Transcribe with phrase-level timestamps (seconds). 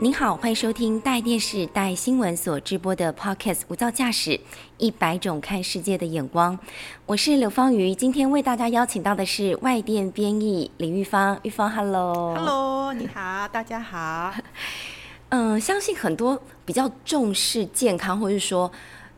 [0.00, 4.38] 您好，欢迎收听大电视、大新闻所直播的 Podcast《无噪驾驶：
[4.76, 6.56] 一百种看世界的眼光》。
[7.04, 11.36] 我是刘芳瑜，今天为大家邀请到的是外电编译李玉芳。
[11.42, 14.32] 玉芳，Hello，Hello，你好，大家好。
[15.30, 18.70] 嗯， 相信很多比较重视健康或者说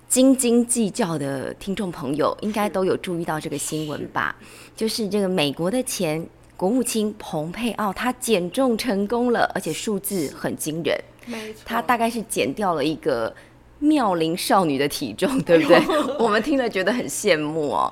[0.08, 4.34] 斤斤计较的听众朋友，应该都有注意到这个新闻吧？
[4.74, 6.26] 就是这个美国的钱。
[6.60, 10.94] 国务卿蓬佩奥他减重成功了，而且数字很惊人。
[11.24, 13.34] 没错，他大概是减掉了一个
[13.78, 15.80] 妙龄少女的体重，对不对？
[16.20, 17.90] 我们听了觉得很羡慕哦。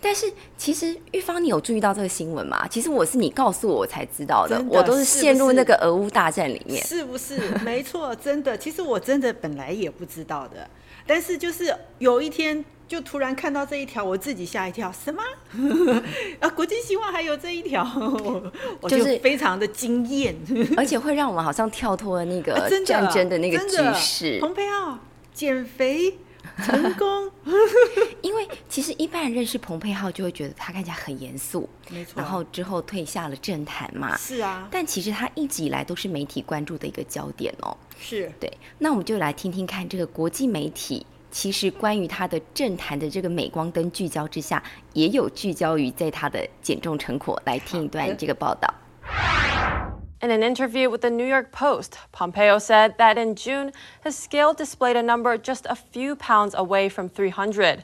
[0.00, 2.66] 但是其实玉芳，你有注意到这个新闻吗？
[2.68, 6.82] 其实我是你告诉我我才知道的，我都是陷入那个俄乌大战里面。
[6.86, 7.38] 是不是？
[7.62, 8.56] 没错，真的。
[8.56, 10.66] 其实我真的本来也不知道的，
[11.06, 12.64] 但是就是有一天。
[12.88, 15.22] 就突然看到这一条，我自己吓一跳，什么？
[16.38, 17.84] 啊，国际新闻还有这一条，
[18.80, 20.34] 我就非常的惊艳，
[20.76, 24.38] 而且会让我们好像跳脱了那个战争的那个局势。
[24.40, 24.98] 蓬佩奥
[25.34, 26.16] 减肥
[26.64, 27.30] 成功，
[28.22, 32.14] 因为其实一般人认识蓬佩奥就会觉得他看起来很严肃，没错。
[32.16, 34.68] 然后之后退下了政坛嘛，是啊。
[34.70, 37.76] 但其实他一直以来都是媒体关注的一个焦点哦。
[37.98, 41.04] 是对，那我们就来听听看这个国际媒体。
[41.31, 44.61] 其实，关于他的政坛的这个镁光灯聚焦之下，
[44.93, 47.41] 也有聚焦于在他的减重成果。
[47.45, 48.73] 来听一段这个报道。
[50.19, 53.71] In an interview with the New York Post, Pompeo said that in June,
[54.03, 57.83] his scale displayed a number just a few pounds away from 300.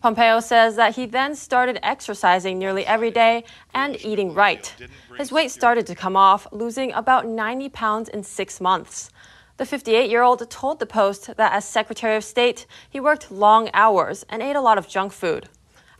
[0.00, 3.44] Pompeo says that he then started exercising nearly every day
[3.74, 4.72] and eating right.
[5.18, 9.10] His weight started to come off, losing about 90 pounds in six months.
[9.58, 13.70] The 58 year old told the Post that as Secretary of State, he worked long
[13.72, 15.48] hours and ate a lot of junk food.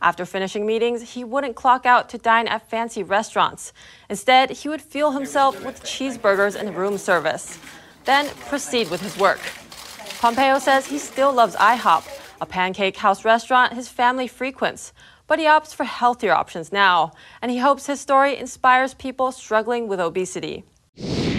[0.01, 3.71] After finishing meetings, he wouldn't clock out to dine at fancy restaurants.
[4.09, 7.57] Instead, he would fuel himself with cheeseburgers and room service,
[8.03, 9.39] then proceed with his work.
[10.19, 12.03] Pompeo says he still loves IHOP,
[12.41, 14.91] a pancake house restaurant his family frequents,
[15.27, 19.87] but he opts for healthier options now, and he hopes his story inspires people struggling
[19.87, 20.65] with obesity.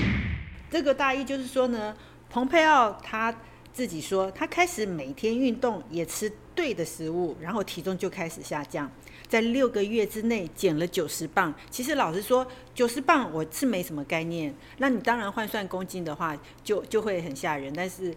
[0.69, 1.95] 这个大意就是说呢，
[2.32, 3.36] 蓬佩奥他
[3.74, 8.90] 自己说，他开始每天运动，也吃对的食物，然后体重就开始下降，
[9.28, 11.54] 在六个月之内减了九十磅。
[11.70, 17.74] 其实老实说，九十磅我是没什么概念，那你当然换算公斤的话，就就会很吓人。
[17.76, 18.16] 但是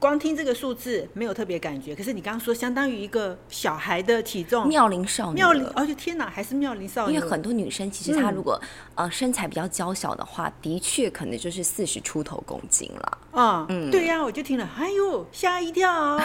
[0.00, 7.14] 光听这个数字没有特别感觉，可是你刚刚说相当于一个小孩的体重，妙龄少女，妙龄，而且天哪，还是妙龄少女。
[7.14, 8.58] 因为很多女生其实她如果
[8.94, 13.18] 呃身材比较娇小的话，的确可能就是四十出头公斤了。
[13.32, 16.16] 啊，嗯，对呀，我就听了，哎呦，吓一跳。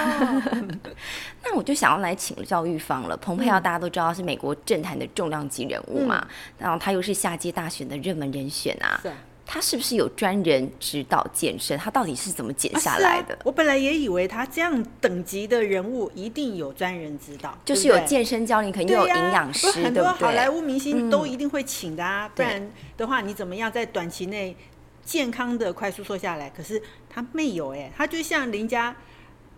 [1.43, 3.17] 那我就想要来请教玉芳了。
[3.17, 6.25] 蓬佩奥大家都知道是美国政坛的重量级人物嘛，
[6.57, 9.01] 然后他又是下届大选的热门人选啊。
[9.45, 11.77] 他是不是有专人指导健身？
[11.77, 13.37] 他到底是怎么减下来的？
[13.45, 24.57] 我本来也以为他这样等级的人物一定有专人指导，就是有健身教练，肯定有营养师，很多好莱坞明星都一定会请的啊，不然的话你怎么样在短期内
[25.03, 26.49] 健康的快速瘦下来？
[26.49, 28.95] 可是他没有哎，他就像邻家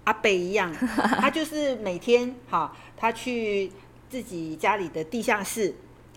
[0.04, 0.72] 阿北一样，
[1.20, 3.72] 他就是每天哈，他去
[4.10, 5.74] 自己家里的地下室，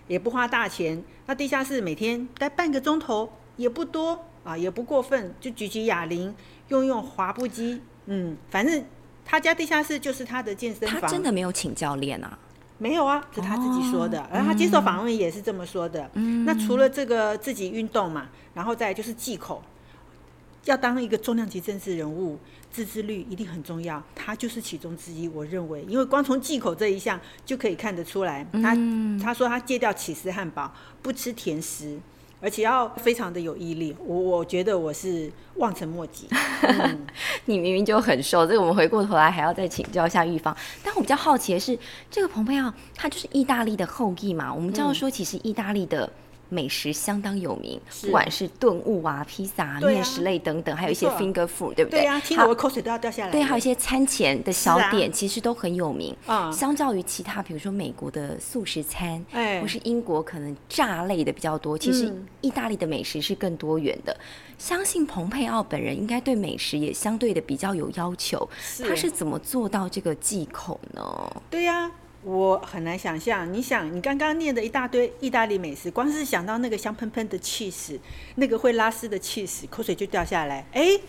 [0.09, 3.31] 也不花大钱，那地下室每天待半个钟头。
[3.57, 6.35] 也不多啊，也不过分，就举举哑铃，
[6.69, 8.85] 用用滑步机，嗯，反正
[9.25, 11.01] 他家地下室就是他的健身房。
[11.01, 12.39] 他真的没有请教练啊？
[12.79, 16.11] 没有啊，是他自己说的，而他接受访问也是这么说的。
[16.15, 19.63] 嗯，那除了这个自己运动嘛，然后再就是忌口，
[20.65, 22.39] 要当一个重量级政治人物，
[22.73, 25.29] 自制率一定很重要，他就是其中之一。
[25.29, 28.75] 我认为，因为光从忌口这一项就可以看得出来，他
[29.23, 30.73] 他说他戒掉起司汉堡，
[31.03, 31.99] 不吃甜食。
[32.41, 36.27] 而且要非常的有毅力，我我觉得我是望尘莫及。
[37.45, 40.57] 你明明就很瘦，这个我们回过头来还要再请教一下玉芳。
[40.83, 41.79] 但我比较好奇的是，
[42.11, 44.53] 这个蓬佩奥他就是意大利的后裔嘛？
[44.53, 46.11] 我们知道说，其实意大利的。
[46.51, 52.01] 美食相当有名，不管是炖物啊、披萨、面食类等等，还有一些 finger food，对不对？
[52.01, 53.33] 对呀，听我口水都要掉下来。
[53.33, 56.15] 对，还有一些餐前的小点，其实都很有名。
[56.27, 64.17] 啊，相较于其他，比如说美国的素食餐，哎，或是英国可能炸类的比较多，其实意大利的美食是更多元的。
[64.59, 68.49] 相信蓬佩奥本人应该对美食也相对的比较有要求。
[68.87, 71.43] 他是怎么做到这个忌口呢？
[71.49, 71.91] 对呀。
[72.23, 73.51] 我很难想象。
[73.53, 77.99] 你想，你刚刚念的一大堆意大利美食，光是想到那个香喷喷的气势，
[78.35, 80.67] 那个会拉丝的气势，口水就掉下来。
[80.73, 81.01] 哎，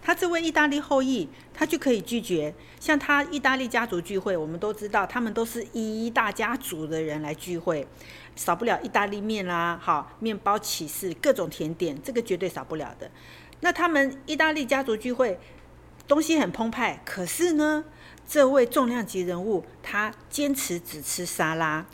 [0.00, 2.54] 他这位意大利后裔，他就可以拒绝。
[2.80, 7.86] 像他意大利家族聚会，我们都知道，他们都是一大家族的人来聚会，
[8.34, 13.10] 少不了意大利面啦，好，面包、起司、各种甜点，这个绝对少不了的。
[13.60, 15.38] 那他们意大利家族聚会，
[16.08, 17.84] 东西很澎湃，可是呢？
[18.28, 21.86] 这位重量级人物，他坚持只吃沙拉，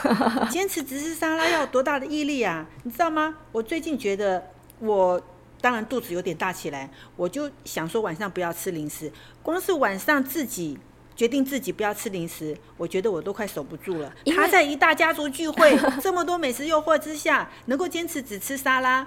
[0.48, 2.66] 坚持只吃沙拉要多大的毅力啊？
[2.84, 3.36] 你知道吗？
[3.52, 5.20] 我最近觉得，我
[5.60, 9.12] 当然肚子有点大起来，我就想说晚上不要吃零食。
[9.42, 10.78] 光是晚上自己
[11.16, 14.12] 决定自己不要吃零食，我觉得我都快守不住了。
[14.36, 19.06] 他在一大家族聚会， 这么多美食诱惑之下，能够坚持只吃沙拉，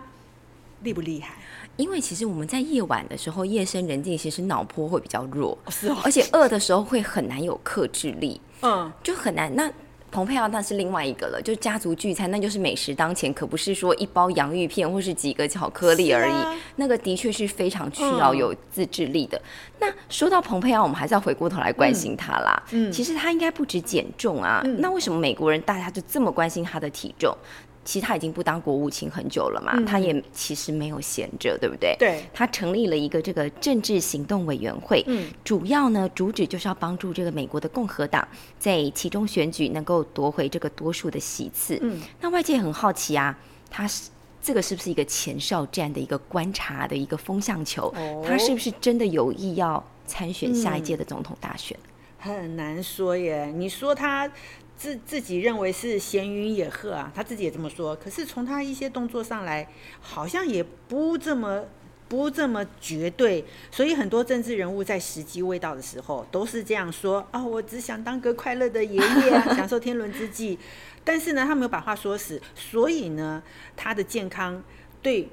[0.81, 1.37] 厉不厉害？
[1.75, 9.53] 因为其实我们在夜晚的时候，夜深人静，其实脑波会比较弱，是哦，而且饿的时候会很难有克制力，嗯，就很难。
[9.55, 9.71] 那
[10.11, 16.33] 蓬佩奥那是另外一个了，就家族聚餐，那就是美食当前，可不是说一包洋芋片或是几个巧克力而已。
[16.75, 19.41] 那个的确是非常需要有自制力的。
[19.79, 22.61] 那说到蓬佩奥，我们还是要回过头来关心他啦。
[22.69, 27.35] 嗯，其实他应该不止减重啊，那为什么美国人大家就这么关心他的体重？
[27.85, 31.95] 其实他已经不当国务卿很久了嘛，他也其实没有闲着，对不对？
[31.99, 32.23] 对。
[32.33, 38.25] 他成立了一个这个政治行动委员会，嗯，主要呢主旨就是要帮助这个美国的共和党
[38.57, 41.77] 在其中选举能够夺回这个多数的席次。
[41.81, 43.37] 嗯，那外界很好奇啊，
[43.69, 44.09] 他是
[44.41, 47.93] 这个是不是一个前哨战的一个观察的一个风向球？
[48.25, 51.77] 他是不是真的有意要参选下一届的总统大选？
[52.17, 53.51] 很难说耶。
[53.53, 54.31] 你说他。
[54.83, 57.95] 自自己认为是闲云野鹤啊，他自己也这么说。
[57.95, 59.65] 可是从他一些动作上来，
[60.01, 61.63] 好像也不这么
[62.09, 63.45] 不这么绝对。
[63.71, 70.59] 所以很多政治人物在时机未到的时候，都是这样说啊，我只想当个快乐的爷爷啊， 享受天伦之际。
[71.05, 72.41] 但是呢，他没有把话说死。
[72.53, 73.41] 所以呢，
[73.77, 74.61] 他的健康
[75.01, 75.29] 对，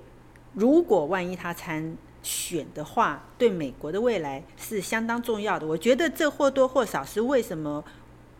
[0.54, 5.66] 如果万一他参选的话，对美国的未来是相当重要的。
[5.66, 7.82] 我觉得这或多或少是为什么。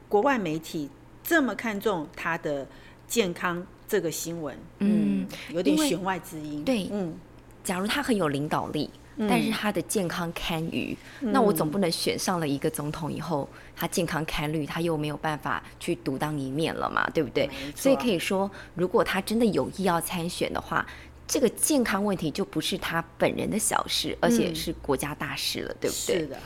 [0.08, 0.90] 国外媒体
[1.30, 2.66] 这么看重他的
[3.06, 6.64] 健康这个新闻，嗯，有点弦外之音。
[6.64, 7.14] 对，嗯，
[7.62, 17.48] 假如他很有领导力，但是他的健康堪虞，那我总不能选上了一个总统以后，他健康堪虑，他又没有办法去独当一面了嘛，对不对？
[17.76, 20.84] 所以可以说，如果他真的有意要参选的话，
[21.28, 26.18] 这个健康问题就不是他本人的小事，而且是国家大事了，对不对？
[26.18, 26.36] 是的。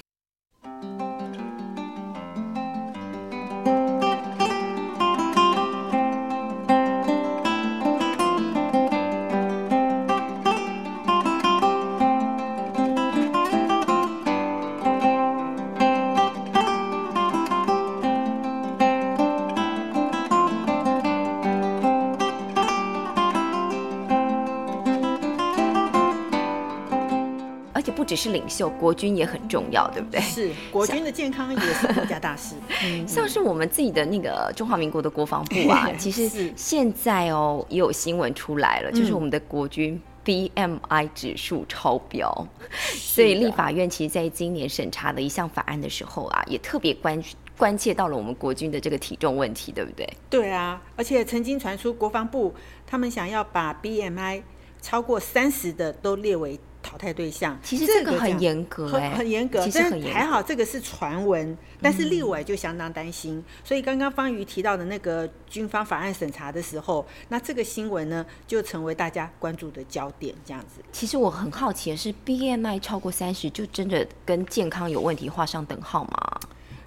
[28.14, 30.20] 只是领袖，国军也很重要，对不对？
[30.20, 32.54] 是国军的健康也是国家大事。
[33.08, 42.46] 像是我们自己的那个中华民国的国防部啊， 其实现在哦也有新闻出来了，就是我们的国军 BMI 指数超标，
[42.94, 47.20] 所以立法院其实在今年审查的一项法案的时候啊，也特别关
[47.58, 50.08] 关切到了我们国军的这个体重问题，对不对？
[50.30, 52.54] 对啊，而且曾经传出国防部
[52.86, 54.42] 他们想要把 BMI
[54.80, 56.60] 超过三十的都列为。
[56.94, 63.44] 淘汰对象，其实这个很严格，很很严格，其实很还好，这个是传闻，但是立委就相当担心。
[63.64, 70.32] 所以刚刚方瑜提到的那个军方法案审查的时候，那这个新闻呢就成为大家关注的焦点。
[70.46, 76.40] 这样子，其实我很好奇的是，BMI 超过三十就真的跟健康有问题画上等号吗？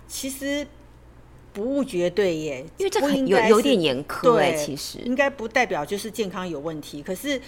[0.08, 0.66] 其实
[1.52, 7.42] 不绝对耶，因为这个有有点严苛哎，其实应该不代表就是健康有问题，可是。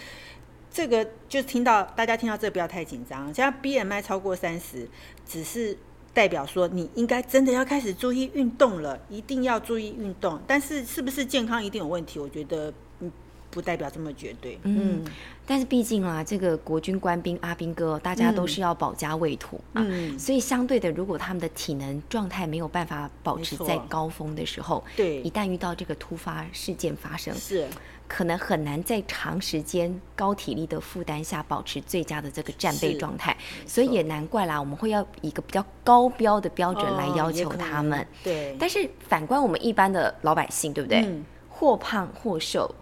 [0.72, 4.88] 这个就听到大家听到这不要太紧张，像 BMI 超过三十，
[5.28, 5.78] 只是
[6.14, 10.40] 代表说你应该真的要开始注意运动了，一定要注意运动。
[10.46, 12.20] 但是是不是健康一定有问题？
[12.20, 13.12] 我觉得嗯，
[13.50, 14.60] 不代表这么绝对。
[14.64, 15.04] 嗯，
[15.46, 19.84] 但是毕竟啊，这个国军官兵阿兵哥，大家都是要保家卫土啊，
[20.20, 27.68] 所以相对的，如果他们的体能状态没有办法保持在高峰的时候，对，一旦遇到这个突发事件发生，是。
[28.10, 33.38] 可能很难在长时间高体力的负担下保持最佳的这个战备状态，
[33.68, 38.06] 所以也难怪啦，我们会要一个比较高标的标准来要求他们。
[38.24, 41.08] 对，但是反观我们一般的老百姓，对不对？
[41.48, 42.74] 或胖或瘦，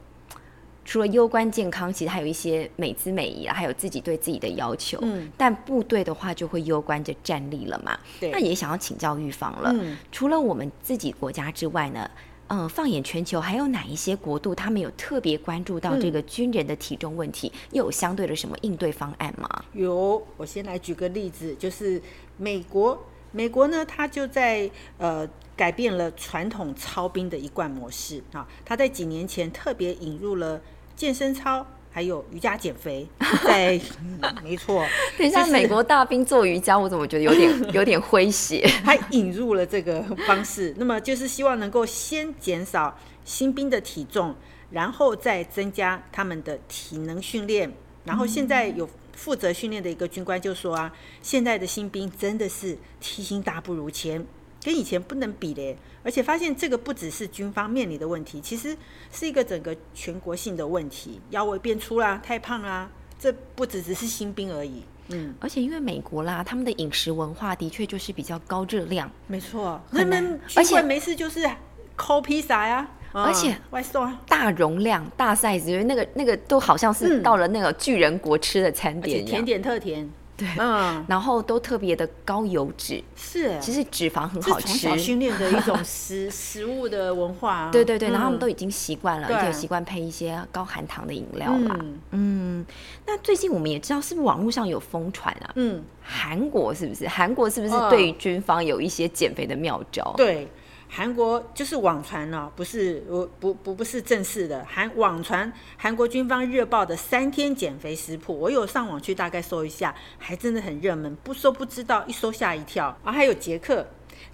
[0.86, 4.98] 除了攸关健康，其实还有一些美姿美仪啊，还有自己对自己的要求。
[5.02, 8.00] 嗯，但部队的话就会攸关着战力了嘛。
[8.20, 9.72] 对那也想要请教预防了。
[9.74, 12.10] 嗯除了我们自己国家之外呢？
[12.50, 19.50] 嗯，放眼全球，还有哪一些国度，他们有特别关注到这个军人的体重问题，又有相对的什么应对方案吗？
[19.74, 22.02] 有，我先来举个例子，就是
[22.38, 22.98] 美国，
[23.32, 30.62] 美国呢，它就在呃改变了传统操兵的一贯模式啊，它在几年前特别引入了
[30.96, 31.66] 健身操。
[31.92, 33.08] 还有瑜伽减肥，
[33.44, 33.80] 在、
[34.22, 34.86] 嗯没错，
[35.18, 38.62] 等一下，美国大兵做瑜伽，我怎么觉得有点 有点诙谐？
[38.84, 44.36] 他引入了这个方式，那么就是希望能够先减少新兵的体重，
[44.72, 47.72] 然后再增加他们的体能训练。
[48.06, 54.26] 然后现在有负责训练的一个军官就说啊，现在的新兵真的是体型大不如前，
[54.68, 55.78] 跟以前不能比嘞。
[56.04, 58.76] 而且发现这个不只是军方面临的问题，其实
[59.12, 64.84] 是一个整个全国性的问题，腰围变粗啦，太胖啦，这不只只是新兵而已。
[65.10, 71.50] 嗯，而且因为美国啦，他们的饮食文化的确就是比较高热量，没错，很难他们而且没事就是
[71.96, 77.24] 抠披萨呀，而且啊外送啊，大容量、大 size，因为那个那个都好像是嗯。
[77.24, 84.68] 到了那个巨人国吃的餐点甜，点特甜，对，嗯，然后都特别的高油脂，是，其实脂肪很好吃。
[84.68, 91.76] 从小训练的一种食 食物的文化啊， 对对对，然后他们嗯都已经习惯了，对而且有习惯配一些高含糖的饮料啦。
[91.80, 92.66] 嗯嗯，
[93.08, 95.50] 那最近我们也知道，是不是网络上有疯传啊？
[95.56, 97.08] 嗯，韩国是不是？
[97.08, 100.14] 韩国是不是嗯对于军方有一些减肥的妙招？
[100.16, 100.48] 对。
[100.90, 112.98] 韩国就是网传呢、不是我不不不是正式的，韩网传韩国军方热报的三天减肥食谱，我有上网去大概搜一下，还真的很热门，不搜不知道，一搜吓一跳。
[113.04, 113.86] 啊，还有捷克，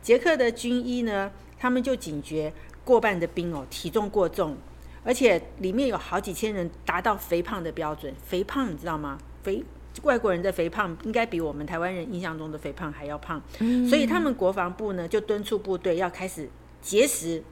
[0.02, 2.54] 捷克的军医呢，他们就警觉
[2.86, 4.56] 过半的兵哦体重过重，
[5.04, 8.14] 而且里面有好几千人达到肥胖的标准。
[8.24, 9.18] 肥胖你知道吗？
[9.42, 9.64] 肥
[10.02, 13.42] 外国人的肥胖应该比我们台湾人印象中的肥胖还要胖，
[13.88, 16.50] 所以他们国防部呢就敦促部队要开始
[16.82, 17.44] 节食、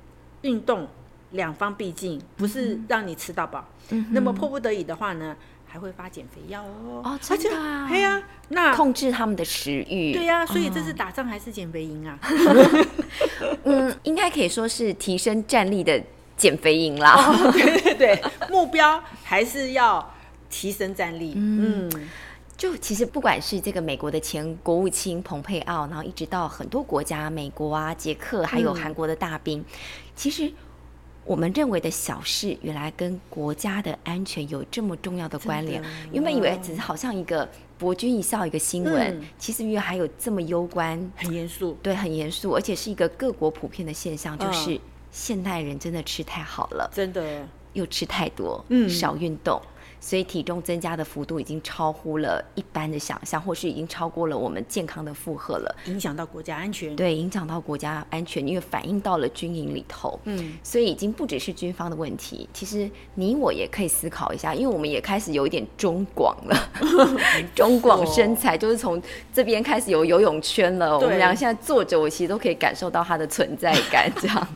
[0.42, 0.88] 运动，
[1.32, 3.66] 两方必进，不是让你吃到饱。
[4.10, 5.36] 那么迫不得已的话呢，
[5.68, 7.02] 还会发减肥药哦。
[7.04, 10.12] 哦真的啊对呀、那控制他们的食欲。
[10.12, 12.20] 对呀、所以这是打仗还是减肥营啊？
[13.64, 16.02] 嗯，应该可以说是提升战力的
[16.36, 17.14] 减肥营啦。
[17.16, 20.14] 哦对对对，目标还是要
[20.50, 21.34] 提升战力。
[21.36, 21.90] 嗯
[22.62, 29.66] 就其实不管是这个美国的前国务卿蓬佩奥，然后一直到很多国家，美国啊、捷克，还有嗯韩国的大兵，
[30.16, 30.54] 其实
[31.26, 35.84] 我们认为的小事，原来跟国家的安全有这么重要的关联。
[36.12, 37.50] 原本以为只是好像一个
[37.80, 41.76] 博君一笑一个新闻，嗯其实因为还有这么攸关，很严肃。
[41.82, 46.88] 对，很严肃，而且是一个各国普遍的现象，就嗯是现代人真的吃太好了。
[46.94, 49.60] 真的，又吃太多，嗯少运动，
[50.02, 55.76] 所以体重增加的幅度已经超乎了一般的想象，或是已经超过了我们健康的负荷了。
[55.86, 56.94] 影响到国家安全。
[56.96, 62.50] 对，影响到国家安全，因为反映到了军营里头，嗯，所以已经不只是军方的问题。
[62.52, 66.70] 其实你我也可以思考一下，因为我们也开始有一点中广了，
[67.54, 69.00] 中广身材就是从
[69.32, 70.96] 这边开始有游泳圈了。
[70.96, 74.48] 我们对俩现在坐着，我其实都可以感受到它的存在感，这样。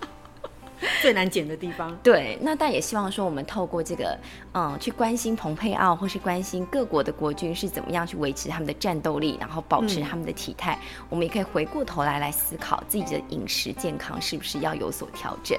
[1.01, 1.96] 最难减的地方。
[2.03, 4.17] 对，那但也希望说，我们透过这个，
[4.53, 10.77] 嗯，去关心蓬佩奥，或是关心各国的国军是怎么样去维持他们的战斗力，然后保持嗯他们的体态，
[11.10, 15.58] 我们也可以回过头来来思考自己的饮食健康是不是要有所调整。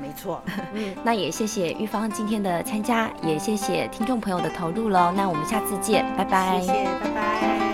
[0.00, 0.42] 没错，
[0.74, 5.10] 嗯，那也谢谢玉芳今天的参加，也谢谢听众朋友的投入喽。
[5.16, 6.60] 那我们下次见，拜拜。
[6.60, 7.65] 谢谢，拜拜。